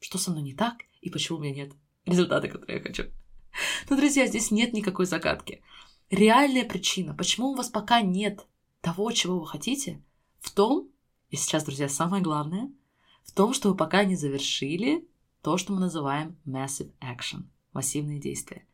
что 0.00 0.16
со 0.16 0.30
мной 0.30 0.44
не 0.44 0.54
так 0.54 0.76
и 1.02 1.10
почему 1.10 1.36
у 1.36 1.42
меня 1.42 1.54
нет 1.54 1.72
результата, 2.06 2.48
который 2.48 2.76
я 2.76 2.82
хочу. 2.82 3.02
Но, 3.90 3.96
друзья, 3.98 4.26
здесь 4.26 4.50
нет 4.50 4.72
никакой 4.72 5.04
загадки. 5.04 5.62
Реальная 6.08 6.64
причина, 6.64 7.12
почему 7.12 7.48
у 7.48 7.54
вас 7.54 7.68
пока 7.68 8.00
нет 8.00 8.46
того, 8.80 9.12
чего 9.12 9.40
вы 9.40 9.46
хотите, 9.46 10.02
в 10.40 10.52
том, 10.52 10.88
и 11.28 11.36
сейчас, 11.36 11.64
друзья, 11.64 11.90
самое 11.90 12.22
главное, 12.22 12.72
в 13.24 13.32
том, 13.32 13.52
что 13.52 13.68
вы 13.68 13.76
пока 13.76 14.04
не 14.04 14.16
завершили 14.16 15.06
то, 15.46 15.56
что 15.58 15.72
мы 15.72 15.78
называем 15.78 16.36
massive 16.44 16.92
action, 17.00 17.44
массивные 17.72 18.18
действия. 18.18 18.66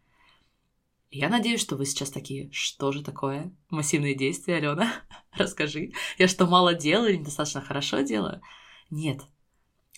Я 1.10 1.28
надеюсь, 1.28 1.60
что 1.60 1.76
вы 1.76 1.84
сейчас 1.84 2.10
такие, 2.10 2.50
что 2.50 2.92
же 2.92 3.04
такое 3.04 3.54
массивные 3.68 4.14
действия, 4.14 4.56
Алена? 4.56 4.90
Расскажи. 5.32 5.92
Я 6.16 6.28
что, 6.28 6.46
мало 6.46 6.72
делаю 6.72 7.10
или 7.10 7.18
недостаточно 7.18 7.60
хорошо 7.60 8.00
делаю? 8.00 8.40
Нет. 8.88 9.20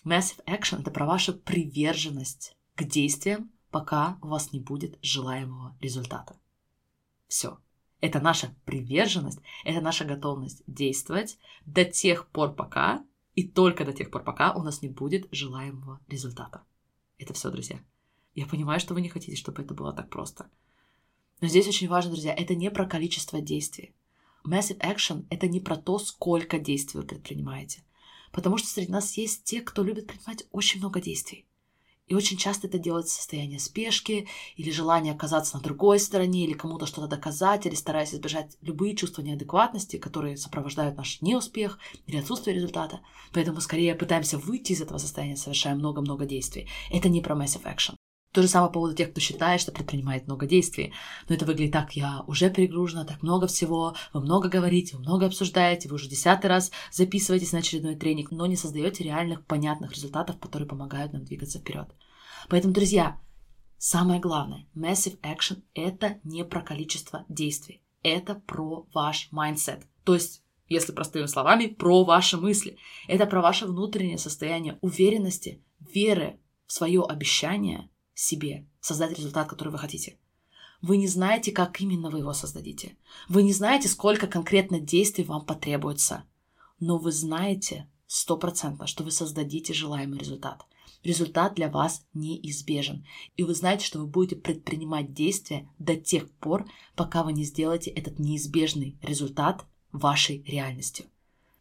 Massive 0.04 0.45
action— 0.47 0.81
это 0.81 0.90
про 0.90 1.07
вашу 1.07 1.35
приверженность 1.35 2.57
к 2.75 2.83
действиям, 2.83 3.52
пока 3.71 4.19
у 4.21 4.26
вас 4.26 4.50
не 4.50 4.59
будет 4.59 4.99
желаемого 5.00 5.78
результата. 5.81 6.37
Все. 7.28 7.61
Это 8.00 8.19
наша 8.19 8.52
приверженность, 8.64 9.38
это 9.64 9.81
наша 9.81 10.04
готовность 10.04 10.64
действовать 10.66 11.38
до 11.66 11.85
тех 11.85 12.26
пор, 12.31 12.52
пока 12.52 13.04
и 13.35 13.47
только 13.47 13.85
до 13.85 13.93
тех 13.93 14.11
пор, 14.11 14.23
пока 14.23 14.53
у 14.55 14.62
нас 14.62 14.83
не 14.83 14.88
будет 14.88 15.29
желаемого 15.33 16.00
результата. 16.09 16.62
Это 17.19 17.33
все, 17.35 17.50
друзья. 17.50 17.81
Я 18.35 18.47
понимаю, 18.47 18.81
что 18.81 18.95
вы 18.95 19.00
не 19.00 19.09
хотите, 19.09 19.37
чтобы 19.37 19.62
это 19.62 19.75
было 19.75 19.93
так 19.93 20.11
просто— 20.11 20.50
но 21.41 21.49
здесь 21.49 21.69
очень 21.69 21.88
важно, 21.88 22.12
друзья, 22.12 22.33
это 22.33 22.55
не 22.55 22.71
про 22.71 22.87
количество 22.87 23.41
действий. 23.41 23.95
Massive 24.47 24.79
action— 24.79 25.26
это 25.31 25.49
не 25.49 25.61
про 25.61 25.76
то, 25.76 25.99
сколько 25.99 26.59
действий 26.59 27.00
вы 27.00 27.07
предпринимаете. 27.07 27.83
Потому 28.33 28.57
что 28.57 28.69
среди 28.69 28.91
нас 28.91 29.17
есть 29.17 29.45
те, 29.45 29.61
кто 29.61 29.83
любит 29.83 30.07
предпринимать 30.07 30.47
очень 30.53 30.81
много 30.81 31.00
действий. 31.00 31.47
И 32.07 32.15
очень 32.15 32.37
часто 32.37 32.67
это 32.67 32.79
делает 32.79 33.09
состояние 33.09 33.59
спешки 33.59 34.29
или 34.57 34.71
желание 34.71 35.15
оказаться 35.15 35.57
на 35.57 35.63
другой 35.63 35.99
стороне, 35.99 36.45
или 36.45 36.53
кому-то 36.53 36.87
что-то 36.87 37.07
доказать, 37.07 37.65
или 37.65 37.75
стараясь 37.75 38.13
избежать 38.13 38.57
любые 38.61 38.95
чувства 38.95 39.23
неадекватности, 39.23 39.97
которые 39.97 40.37
сопровождают 40.37 40.97
наш 40.97 41.23
неуспех 41.23 41.79
или 42.07 42.19
отсутствие 42.19 42.55
результата. 42.55 43.01
Поэтому 43.33 43.61
скорее 43.61 43.95
пытаемся 43.95 44.39
выйти 44.39 44.73
из 44.73 44.83
этого 44.83 44.99
состояния, 44.99 45.37
совершая 45.37 45.75
много-много 45.75 46.27
действий. 46.27 46.69
Это 46.91 47.09
не 47.09 47.23
про 47.23 47.35
massive 47.35 47.65
action. 47.65 47.95
То 48.35 48.43
же 48.43 48.49
самое 48.49 48.69
по 48.69 48.75
поводу 48.75 48.97
тех, 48.97 49.12
кто 49.12 49.21
считает, 49.21 49.61
что 49.61 49.71
предпринимает 49.71 50.26
много 50.26 50.47
действий. 50.47 50.93
Но 51.29 51.37
это 51.37 51.47
выглядит 51.47 51.73
так, 51.73 51.93
я 51.93 52.25
уже 52.26 52.50
перегружена, 52.50 53.05
так 53.05 53.23
много 53.23 53.47
всего, 53.47 53.95
вы 54.12 54.23
много 54.23 54.49
говорите, 54.49 54.97
вы 54.97 55.03
много 55.03 55.26
обсуждаете, 55.26 55.88
вы 55.88 55.95
уже 55.95 56.09
десятый 56.09 56.50
раз 56.50 56.73
записываетесь 56.91 57.53
на 57.53 57.61
очередной 57.61 57.95
тренинг, 57.95 58.33
но 58.33 58.47
не 58.47 58.57
создаете 58.57 59.05
реальных, 59.05 59.47
понятных 59.47 59.93
результатов, 59.93 60.41
которые 60.41 60.69
помогают 60.69 61.12
нам 61.12 61.25
двигаться 61.25 61.61
вперед. 61.61 61.95
Поэтому, 62.49 62.75
друзья, 62.75 63.21
самое 63.79 64.21
главное, 64.21 64.67
massive 64.75 65.21
action— 65.21 65.62
это 65.75 66.19
не 66.25 66.45
про 66.45 66.61
количество 66.61 67.25
действий, 67.29 67.85
это 68.03 68.35
про 68.35 68.88
ваш 68.93 69.29
mindset. 69.33 69.85
То 70.03 70.14
есть 70.14 70.43
если 70.67 70.91
простыми 70.91 71.26
словами, 71.26 71.67
про 71.67 72.03
ваши 72.05 72.37
мысли. 72.37 72.79
Это 73.07 73.26
про 73.26 73.43
ваше 73.43 73.67
внутреннее 73.67 74.19
состояние 74.19 74.79
уверенности, 74.81 75.62
веры 75.79 76.41
в 76.67 76.73
свое 76.73 77.03
обещание 77.03 77.91
себе 78.14 78.66
создать 78.80 79.16
результат, 79.16 79.49
который 79.49 79.71
вы 79.71 79.78
хотите. 79.78 80.18
Вы 80.83 80.99
не 80.99 81.09
знаете, 81.09 81.50
как 81.50 81.80
именно 81.80 82.11
вы 82.11 82.18
его 82.18 82.33
создадите. 82.33 82.97
Вы 83.28 83.42
не 83.42 83.52
знаете, 83.52 83.88
сколько 83.88 84.26
конкретно 84.26 84.80
действий 84.80 85.25
вам 85.25 85.47
потребуется. 85.47 86.25
Но 86.78 86.99
вы 86.99 87.11
знаете 87.12 87.88
стопроцентно, 88.06 88.87
что 88.87 89.02
вы 89.02 89.11
создадите 89.11 89.73
желаемый 89.73 90.18
результат. 90.18 90.64
Результат 91.02 91.54
для 91.54 91.68
вас 91.68 92.06
неизбежен. 92.14 93.06
И 93.37 93.44
вы 93.44 93.54
знаете, 93.54 93.85
что 93.85 93.99
вы 93.99 94.06
будете 94.06 94.37
предпринимать 94.37 95.12
действия 95.12 95.68
до 95.78 95.97
тех 95.97 96.30
пор, 96.30 96.66
пока 96.97 97.23
вы 97.23 97.33
не 97.33 97.44
сделаете 97.44 97.90
этот 97.90 98.18
неизбежный 98.18 98.99
результат 99.02 99.64
вашей 99.92 100.42
реальностью. 100.42 101.06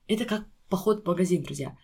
Это 0.08 0.26
как 0.26 0.48
поход 0.70 1.04
в 1.04 1.08
магазин, 1.08 1.44
друзья. 1.44 1.78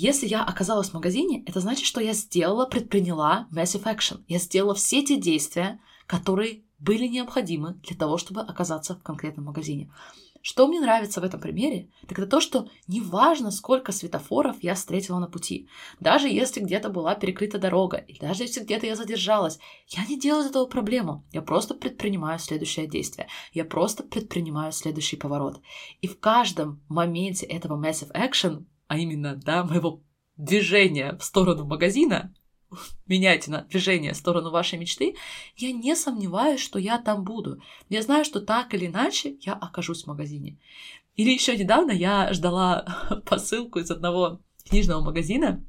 Если 0.00 0.28
я 0.28 0.44
оказалась 0.44 0.90
в 0.90 0.94
магазине, 0.94 1.42
это 1.44 1.58
значит, 1.58 1.84
что 1.84 2.00
я 2.00 2.12
сделала, 2.12 2.66
предприняла 2.66 3.48
massive 3.52 3.82
action. 3.82 4.22
Я 4.28 4.38
сделала 4.38 4.76
все 4.76 5.02
те 5.02 5.16
действия, 5.16 5.80
которые 6.06 6.62
были 6.78 7.08
необходимы 7.08 7.80
для 7.82 7.96
того, 7.96 8.16
чтобы 8.16 8.42
оказаться 8.42 8.94
в 8.94 9.02
конкретном 9.02 9.46
магазине. 9.46 9.90
Что 10.40 10.68
мне 10.68 10.80
нравится 10.80 11.20
в 11.20 11.24
этом 11.24 11.40
примере, 11.40 11.90
так 12.06 12.16
это 12.16 12.28
то, 12.28 12.40
что 12.40 12.68
неважно, 12.86 13.50
сколько 13.50 13.90
светофоров 13.90 14.62
я 14.62 14.76
встретила 14.76 15.18
на 15.18 15.26
пути, 15.26 15.68
даже 15.98 16.28
если 16.28 16.60
где-то 16.60 16.90
была 16.90 17.16
перекрыта 17.16 17.58
дорога, 17.58 17.96
и 17.96 18.20
даже 18.20 18.44
если 18.44 18.62
где-то 18.62 18.86
я 18.86 18.94
задержалась, 18.94 19.58
я 19.88 20.06
не 20.06 20.16
делаю 20.16 20.44
из 20.44 20.50
этого 20.50 20.66
проблему. 20.66 21.24
Я 21.32 21.42
просто 21.42 21.74
предпринимаю 21.74 22.38
следующее 22.38 22.86
действие. 22.86 23.26
Я 23.52 23.64
просто 23.64 24.04
предпринимаю 24.04 24.70
следующий 24.70 25.16
поворот. 25.16 25.60
И 26.02 26.06
в 26.06 26.20
каждом 26.20 26.80
моменте 26.88 27.46
этого 27.46 27.76
massive 27.76 28.12
action, 28.12 28.64
а 28.88 28.98
именно, 28.98 29.36
да, 29.36 29.62
моего 29.62 30.02
движения 30.36 31.16
в 31.16 31.22
сторону 31.22 31.64
магазина, 31.66 32.34
меняйте 33.06 33.50
на 33.50 33.62
движение 33.62 34.14
в 34.14 34.16
сторону 34.16 34.50
вашей 34.50 34.78
мечты, 34.78 35.14
я 35.56 35.72
не 35.72 35.94
сомневаюсь, 35.94 36.60
что 36.60 36.78
я 36.78 36.98
там 36.98 37.22
буду. 37.22 37.62
Я 37.88 38.02
знаю, 38.02 38.24
что 38.24 38.40
так 38.40 38.74
или 38.74 38.86
иначе 38.86 39.36
я 39.42 39.52
окажусь 39.52 40.04
в 40.04 40.08
магазине. 40.08 40.58
Или 41.14 41.32
еще 41.32 41.56
недавно 41.56 41.92
я 41.92 42.32
ждала 42.32 43.22
посылку 43.26 43.78
из 43.78 43.90
одного 43.90 44.40
книжного 44.64 45.02
магазина. 45.02 45.64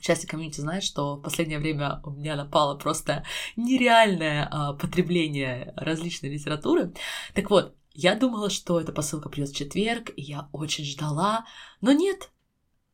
Часть 0.00 0.26
комьюнити 0.26 0.60
знает, 0.60 0.84
что 0.84 1.16
в 1.16 1.22
последнее 1.22 1.58
время 1.58 2.00
у 2.04 2.10
меня 2.10 2.36
напало 2.36 2.76
просто 2.76 3.24
нереальное 3.56 4.46
а, 4.50 4.74
потребление 4.74 5.72
различной 5.76 6.30
литературы. 6.30 6.92
Так 7.34 7.50
вот, 7.50 7.74
я 7.96 8.14
думала, 8.14 8.50
что 8.50 8.80
эта 8.80 8.92
посылка 8.92 9.28
придет 9.28 9.50
в 9.50 9.56
четверг, 9.56 10.10
и 10.16 10.22
я 10.22 10.48
очень 10.52 10.84
ждала, 10.84 11.46
но 11.80 11.92
нет, 11.92 12.30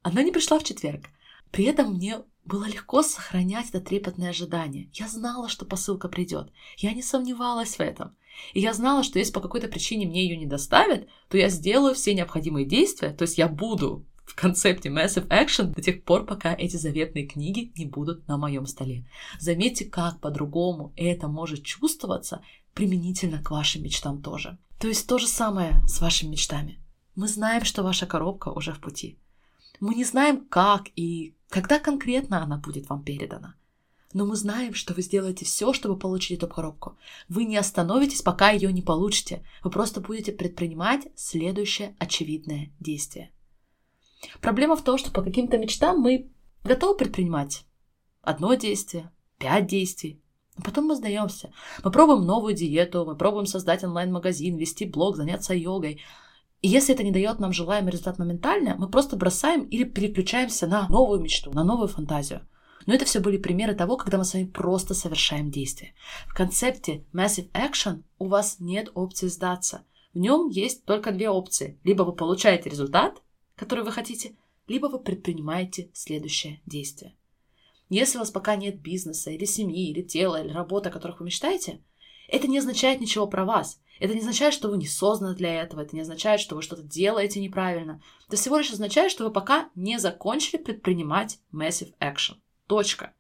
она 0.03 0.23
не 0.23 0.31
пришла 0.31 0.59
в 0.59 0.65
четверг. 0.65 1.07
При 1.51 1.65
этом 1.65 1.95
мне 1.95 2.23
было 2.45 2.65
легко 2.65 3.03
сохранять 3.03 3.69
это 3.71 3.81
трепетное 3.81 4.31
ожидание. 4.31 4.89
Я 4.93 5.09
знала, 5.09 5.49
что 5.49 5.65
посылка 5.65 6.09
придет. 6.09 6.53
Я 6.79 6.93
не 6.93 7.03
сомневалась 7.03 7.77
в 7.77 7.81
этом. 7.81 8.17
И 8.55 8.61
я 8.61 8.73
знала, 8.73 9.03
что 9.03 9.19
если 9.19 9.33
по 9.33 9.41
какой-то 9.41 9.69
причине 9.69 10.07
мне 10.07 10.25
ее 10.25 10.37
не 10.37 10.47
доставят, 10.47 11.09
то 11.29 11.37
я 11.37 11.49
сделаю 11.49 11.95
все 11.95 12.15
необходимые 12.15 12.65
действия, 12.65 13.11
то 13.11 13.23
есть 13.23 13.39
я 13.39 13.49
буду 13.49 14.07
в 14.25 14.35
концепте 14.35 14.89
Massive 14.89 15.29
Action 15.29 15.75
до 15.75 15.83
тех 15.83 16.05
пор, 16.05 16.25
пока 16.25 16.55
эти 16.55 16.77
заветные 16.77 17.27
книги 17.27 17.73
не 17.77 17.87
будут 17.87 18.27
на 18.29 18.39
моем 18.39 18.67
столе. 18.67 19.07
Заметьте, 19.39 19.85
как 19.85 20.21
по-другому 20.21 20.93
это 20.97 21.29
может 21.29 21.65
чувствоваться 21.65 22.43
применительно 22.75 23.43
к 23.43 23.51
вашим 23.51 23.83
мечтам 23.83 24.23
тоже. 24.23 24.59
То 24.79 24.89
есть 24.89 25.07
то 25.07 25.19
же 25.19 25.29
самое 25.29 25.81
с 25.87 26.01
вашими 26.01 26.31
мечтами. 26.31 26.79
Мы 27.15 27.29
знаем, 27.29 27.65
что 27.65 27.83
ваша 27.83 28.07
коробка 28.07 28.49
уже 28.49 28.73
в 28.73 28.81
пути. 28.81 29.19
Мы 29.81 29.95
не 29.95 30.05
знаем, 30.05 30.47
как 30.47 30.89
и 30.97 31.35
когда 31.49 31.79
конкретно 31.79 32.43
она 32.43 32.57
будет 32.57 32.89
вам 32.89 33.03
передана. 33.03 33.55
Но 34.15 34.27
мы 34.27 34.37
знаем, 34.37 34.75
что 34.75 34.95
вы 34.95 35.03
сделаете 35.03 35.45
все, 35.45 35.73
чтобы 35.73 35.99
получить 35.99 36.39
эту 36.39 36.49
коробку. 36.49 36.97
Вы 37.29 37.45
не 37.45 37.57
остановитесь, 37.57 38.23
пока 38.23 38.51
ее 38.51 38.73
не 38.73 38.83
получите. 38.83 39.45
Вы 39.63 39.71
просто 39.71 40.01
будете 40.01 40.33
предпринимать 40.33 41.09
следующее 41.15 41.97
очевидное 41.99 42.71
действие. 42.79 43.31
Проблема 44.41 44.77
в 44.77 44.83
том, 44.83 44.99
что 44.99 45.11
по 45.11 45.23
каким-то 45.23 45.59
мечтам 45.59 46.01
мы 46.01 46.31
готовы 46.63 46.97
предпринимать 46.97 47.65
одно 48.21 48.55
действие, 48.55 49.11
пять 49.39 49.67
действий, 49.67 50.21
но 50.57 50.65
потом 50.65 50.87
мы 50.87 50.97
сдаемся. 50.97 51.51
Мы 51.83 51.91
пробуем 51.91 52.27
новую 52.27 52.55
диету, 52.55 53.05
мы 53.07 53.17
пробуем 53.17 53.47
создать 53.47 53.85
онлайн-магазин, 53.85 54.57
вести 54.57 54.85
блог, 54.85 55.17
заняться 55.17 55.55
йогой. 55.55 56.03
И 56.61 56.69
если 56.69 56.95
это 56.95 57.03
не 57.03 57.11
дает 57.11 57.39
нам 57.39 57.53
желаемый 57.53 57.91
результат 57.91 58.19
моментально, 58.19 58.77
мы 58.77 58.89
просто 58.89 59.17
бросаем 59.17 59.63
или 59.65 59.85
переключаемся 59.85 60.67
на 60.67 60.87
новую 60.89 61.21
мечту, 61.21 61.53
на 61.53 61.65
новую 61.65 61.89
фантазию. 61.89 62.47
Но 62.87 62.95
это 62.95 63.05
все 63.05 63.21
были 63.21 63.37
примеры 63.37 63.75
того, 63.75 63.97
когда 63.97 64.19
мы 64.19 64.25
с 64.25 64.35
вами 64.35 64.47
просто 64.47 64.95
совершаем 64.95 65.51
действие. 65.51 65.95
В 66.27 66.35
концепте 66.35 67.05
Massive 67.13 67.51
Action 67.53 68.03
у 68.19 68.27
вас 68.27 68.57
нет 68.59 68.91
опции 68.95 69.29
сдаться. 69.29 69.85
В 70.13 70.19
нем 70.19 70.49
есть 70.49 70.85
только 70.85 71.13
две 71.13 71.31
опции. 71.31 71.79
Либо 71.85 72.03
вы 72.03 72.13
получаете 72.13 72.69
результат, 72.69 73.23
который 73.57 73.85
вы 73.85 73.93
хотите, 73.93 74.37
либо 74.67 74.87
вы 74.87 74.99
предпринимаете 74.99 75.91
следующее 75.95 76.61
действие. 76.67 77.15
Если 77.93 78.17
у 78.17 78.21
вас 78.21 78.31
пока 78.31 78.57
нет 78.57 78.81
бизнеса, 78.81 79.31
или 79.31 79.45
семьи, 79.45 79.91
или 79.91 80.01
тела, 80.01 80.43
или 80.43 80.51
работы, 80.51 80.89
о 80.89 80.93
которых 80.93 81.21
вы 81.21 81.27
мечтаете, 81.27 81.83
это 82.27 82.49
не 82.49 82.57
означает 82.57 83.03
ничего 83.03 83.27
про 83.27 83.45
вас. 83.45 83.83
Это 84.01 84.15
не 84.15 84.21
означает, 84.21 84.55
что 84.55 84.71
вы 84.71 84.79
не 84.79 84.87
созданы 84.87 85.35
для 85.35 85.61
этого, 85.61 85.83
это 85.83 85.95
не 85.95 86.01
означает, 86.01 86.41
что 86.41 86.55
вы 86.55 86.63
что-то 86.63 86.83
делаете 86.83 87.39
неправильно. 87.39 88.03
Это 88.29 88.39
всего 88.39 88.57
лишь 88.57 88.73
означает, 88.73 89.13
что 89.13 89.25
вы 89.25 89.31
пока 89.31 89.69
не 89.75 89.99
закончили 89.99 90.57
предпринимать 90.57 91.39
massive 91.53 91.93
action. 92.01 92.37
Точка. 92.67 93.13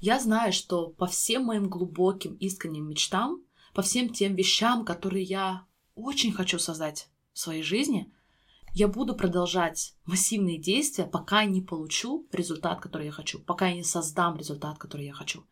Я 0.00 0.18
знаю, 0.18 0.54
что 0.54 0.88
по 0.88 1.06
всем 1.06 1.44
моим 1.44 1.68
глубоким 1.68 2.36
искренним 2.36 2.88
мечтам, 2.88 3.44
по 3.74 3.82
всем 3.82 4.08
тем 4.08 4.34
вещам, 4.34 4.86
которые 4.86 5.24
я 5.24 5.66
очень 5.96 6.32
хочу 6.32 6.58
создать 6.58 7.10
в 7.34 7.38
своей 7.38 7.62
жизни, 7.62 8.10
я 8.74 8.88
буду 8.88 9.14
продолжать 9.14 9.94
массивные 10.06 10.58
действия, 10.58 11.04
пока 11.04 11.42
я 11.42 11.48
не 11.48 11.60
получу 11.60 12.26
результат, 12.32 12.80
который 12.80 13.06
я 13.06 13.12
хочу, 13.12 13.38
пока 13.38 13.68
я 13.68 13.74
не 13.74 13.84
создам 13.84 14.36
результат, 14.36 14.78
который 14.78 15.06
я 15.06 15.12
хочу. 15.12 15.44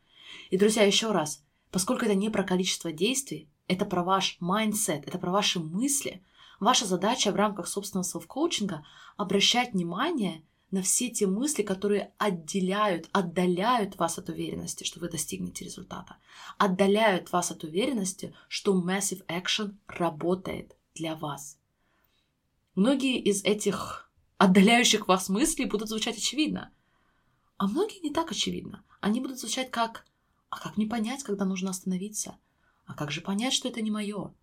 И, 0.51 0.57
друзья, 0.57 0.85
еще 0.85 1.13
раз, 1.13 1.45
поскольку 1.71 2.05
это 2.05 2.15
не 2.15 2.31
про 2.31 2.45
количество 2.45 2.93
действий, 2.93 3.49
это 3.69 3.85
про 3.85 4.03
ваш 4.03 4.39
mindset, 4.41 5.05
это 5.07 5.19
про 5.19 5.31
ваши 5.31 5.61
мысли. 5.61 6.25
Ваша 6.61 6.87
задача 6.87 7.31
в 7.31 7.37
рамках 7.37 7.69
собственного 7.69 8.05
селф-коучинга 8.05 8.85
обращать 9.17 9.73
внимание 9.73 10.43
на 10.71 10.83
все 10.83 11.09
те 11.09 11.27
мысли, 11.27 11.63
которые 11.63 12.13
отделяют, 12.19 13.09
отдаляют 13.13 13.97
вас 13.97 14.19
от 14.19 14.29
уверенности, 14.29 14.85
что 14.85 15.01
вы 15.01 15.09
достигнете 15.09 15.65
результата. 15.65 16.17
Отдаляют 16.59 17.33
вас 17.33 17.51
от 17.51 17.65
уверенности, 17.65 18.35
что 18.49 18.81
Massive 18.81 19.27
Action 19.27 19.75
работает 19.87 20.77
для 20.95 21.17
вас. 21.17 21.60
Многие 22.75 23.21
из 23.21 23.45
этих 23.45 24.11
отдаляющих 24.39 25.09
вас 25.09 25.29
мыслей 25.29 25.67
будут 25.67 25.89
звучать 25.89 26.17
очевидно, 26.17 26.73
а 27.57 27.67
многие 27.67 28.01
не 28.01 28.11
так 28.11 28.31
очевидно. 28.31 28.85
Они 29.01 29.21
будут 29.21 29.39
звучать 29.39 29.71
как 29.71 30.07
«А 30.49 30.59
как 30.59 30.77
мне 30.77 30.87
понять, 30.87 31.23
когда 31.23 31.45
нужно 31.45 31.71
остановиться?» 31.71 32.39
А 32.91 32.95
как 32.95 33.13
же 33.13 33.21
понять, 33.21 33.53
что 33.53 33.69
это 33.69 33.81
не 33.83 33.91
мое? 33.93 34.35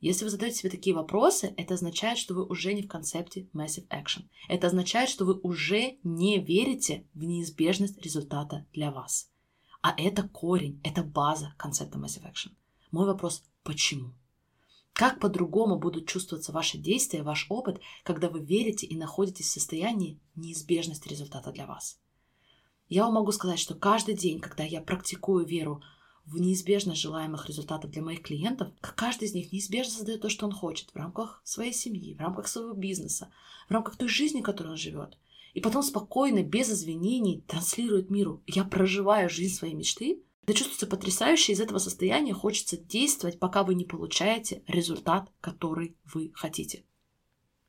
Если 0.00 0.24
вы 0.24 0.30
задаете 0.30 0.56
себе 0.56 0.70
такие 0.70 0.94
вопросы, 0.94 1.54
это 1.56 1.74
означает, 1.74 2.18
что 2.18 2.34
вы 2.34 2.44
уже 2.44 2.74
не 2.74 2.82
в 2.82 2.88
концепте 2.88 3.48
Massive 3.54 3.86
Action. 3.88 4.24
Это 4.48 4.66
означает, 4.66 5.08
что 5.08 5.24
вы 5.24 5.34
уже 5.34 5.98
не 6.02 6.40
верите 6.40 7.06
в 7.14 7.22
неизбежность 7.22 8.02
результата 8.02 8.66
для 8.72 8.90
вас. 8.90 9.30
А 9.82 9.94
это 9.96 10.28
корень, 10.28 10.80
это 10.82 11.04
база 11.04 11.54
концепта 11.56 11.96
Massive 11.96 12.28
Action. 12.28 12.50
Мой 12.90 13.06
вопрос– 13.06 13.44
почему? 13.62 14.14
Как 14.96 15.20
по-другому 15.20 15.78
будут 15.78 16.08
чувствоваться 16.08 16.52
ваши 16.52 16.78
действия, 16.78 17.22
ваш 17.22 17.44
опыт, 17.50 17.82
когда 18.02 18.30
вы 18.30 18.40
верите 18.40 18.86
и 18.86 18.96
находитесь 18.96 19.48
в 19.48 19.50
состоянии 19.50 20.18
неизбежности 20.36 21.06
результата 21.06 21.52
для 21.52 21.66
вас? 21.66 22.00
Я 22.88 23.04
вам 23.04 23.16
могу 23.16 23.30
сказать, 23.30 23.58
что 23.58 23.74
каждый 23.74 24.14
день, 24.14 24.40
когда 24.40 24.64
я 24.64 24.80
практикую 24.80 25.44
веру 25.44 25.82
в 26.24 26.38
неизбежность 26.38 27.02
желаемых 27.02 27.46
результатов 27.46 27.90
для 27.90 28.00
моих 28.00 28.22
клиентов, 28.22 28.68
каждый 28.80 29.28
из 29.28 29.34
них 29.34 29.52
неизбежно 29.52 29.92
создает 29.92 30.22
то, 30.22 30.30
что 30.30 30.46
он 30.46 30.52
хочет 30.52 30.88
в 30.88 30.96
рамках 30.96 31.42
своей 31.44 31.74
семьи, 31.74 32.14
в 32.14 32.20
рамках 32.20 32.48
своего 32.48 32.72
бизнеса, 32.72 33.30
в 33.68 33.72
рамках 33.72 33.96
той 33.96 34.08
жизни, 34.08 34.40
которой 34.40 34.68
он 34.68 34.76
живет. 34.78 35.18
И 35.52 35.60
потом 35.60 35.82
спокойно, 35.82 36.42
без 36.42 36.70
извинений 36.70 37.42
транслирует 37.46 38.08
миру. 38.08 38.42
Я 38.46 38.64
проживаю 38.64 39.28
жизнь 39.28 39.56
своей 39.56 39.74
мечты. 39.74 40.22
Это 40.46 40.54
чувствуется 40.54 40.86
потрясающе. 40.86 41.52
Из 41.52 41.60
этого 41.60 41.78
состояния 41.78 42.32
хочется 42.32 42.76
действовать, 42.76 43.40
пока 43.40 43.64
вы 43.64 43.74
не 43.74 43.84
получаете 43.84 44.62
результат, 44.68 45.28
который 45.40 45.96
вы 46.04 46.30
хотите. 46.34 46.84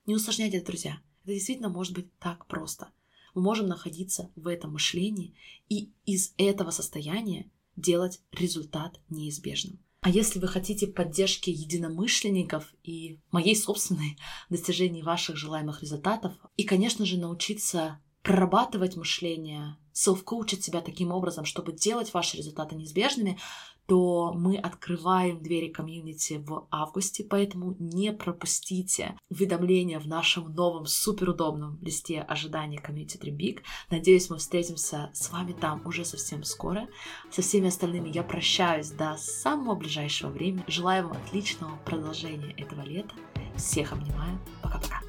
Не 0.05 0.13
усложняйте 0.13 0.61
друзья. 0.61 1.01
Это 1.23 1.33
действительно 1.33 1.69
может 1.69 1.93
быть 1.93 2.15
так 2.19 2.45
просто. 2.45 2.89
Мы 3.33 3.41
можем 3.41 3.67
находиться 3.67 4.31
в 4.35 4.47
этом 4.47 4.73
мышлении 4.73 5.33
и 5.69 5.91
из 6.05 6.33
этого 6.37 6.69
состояния 6.69 7.49
делать 7.75 8.21
результат 8.31 9.01
неизбежным. 9.09 9.79
А 10.01 10.11
если 10.11 10.39
вы 10.39 10.47
хотите 10.47 10.85
поддержки 10.85 11.49
единомышленников 11.49 12.75
и 12.83 13.19
моей 13.31 13.55
собственной 13.55 14.17
достижения 14.51 15.03
ваших 15.03 15.35
желаемых 15.35 15.81
результатов, 15.81 16.33
и, 16.57 16.63
конечно 16.63 17.05
же, 17.05 17.17
научиться 17.17 17.99
прорабатывать 18.21 18.95
мышление 18.95 19.77
селф-коучить 19.97 20.63
себя 20.63 20.81
таким 20.81 21.11
образом, 21.11 21.43
чтобы 21.45 21.71
делать 21.71 22.13
ваши 22.13 22.37
результаты 22.37 22.75
неизбежными, 22.75 23.39
то 23.87 24.33
мы 24.33 24.57
открываем 24.57 25.41
двери 25.41 25.69
комьюнити 25.69 26.43
в 26.45 26.67
августе, 26.69 27.23
поэтому 27.23 27.75
не 27.79 28.11
пропустите 28.11 29.17
уведомления 29.29 29.99
в 29.99 30.07
нашем 30.07 30.53
новом 30.53 30.85
суперудобном 30.85 31.79
листе 31.81 32.19
ожидания 32.21 32.79
комьюнити 32.79 33.17
Dream 33.17 33.37
Big. 33.37 33.61
Надеюсь, 33.89 34.29
мы 34.29 34.37
встретимся 34.37 35.09
с 35.13 35.31
вами 35.31 35.53
там 35.53 35.81
уже 35.85 36.03
совсем 36.05 36.43
скоро. 36.43 36.87
Со 37.31 37.41
всеми 37.41 37.69
остальными 37.69 38.09
я 38.09 38.23
прощаюсь 38.23 38.91
до 38.91 39.15
самого 39.17 39.75
ближайшего 39.75 40.29
времени. 40.29 40.65
Желаю 40.67 41.07
вам 41.07 41.17
отличного 41.17 41.77
продолжения 41.85 42.51
этого 42.57 42.81
лета. 42.81 43.15
Всех 43.55 43.93
обнимаю. 43.93 44.37
Пока-пока. 44.61 45.01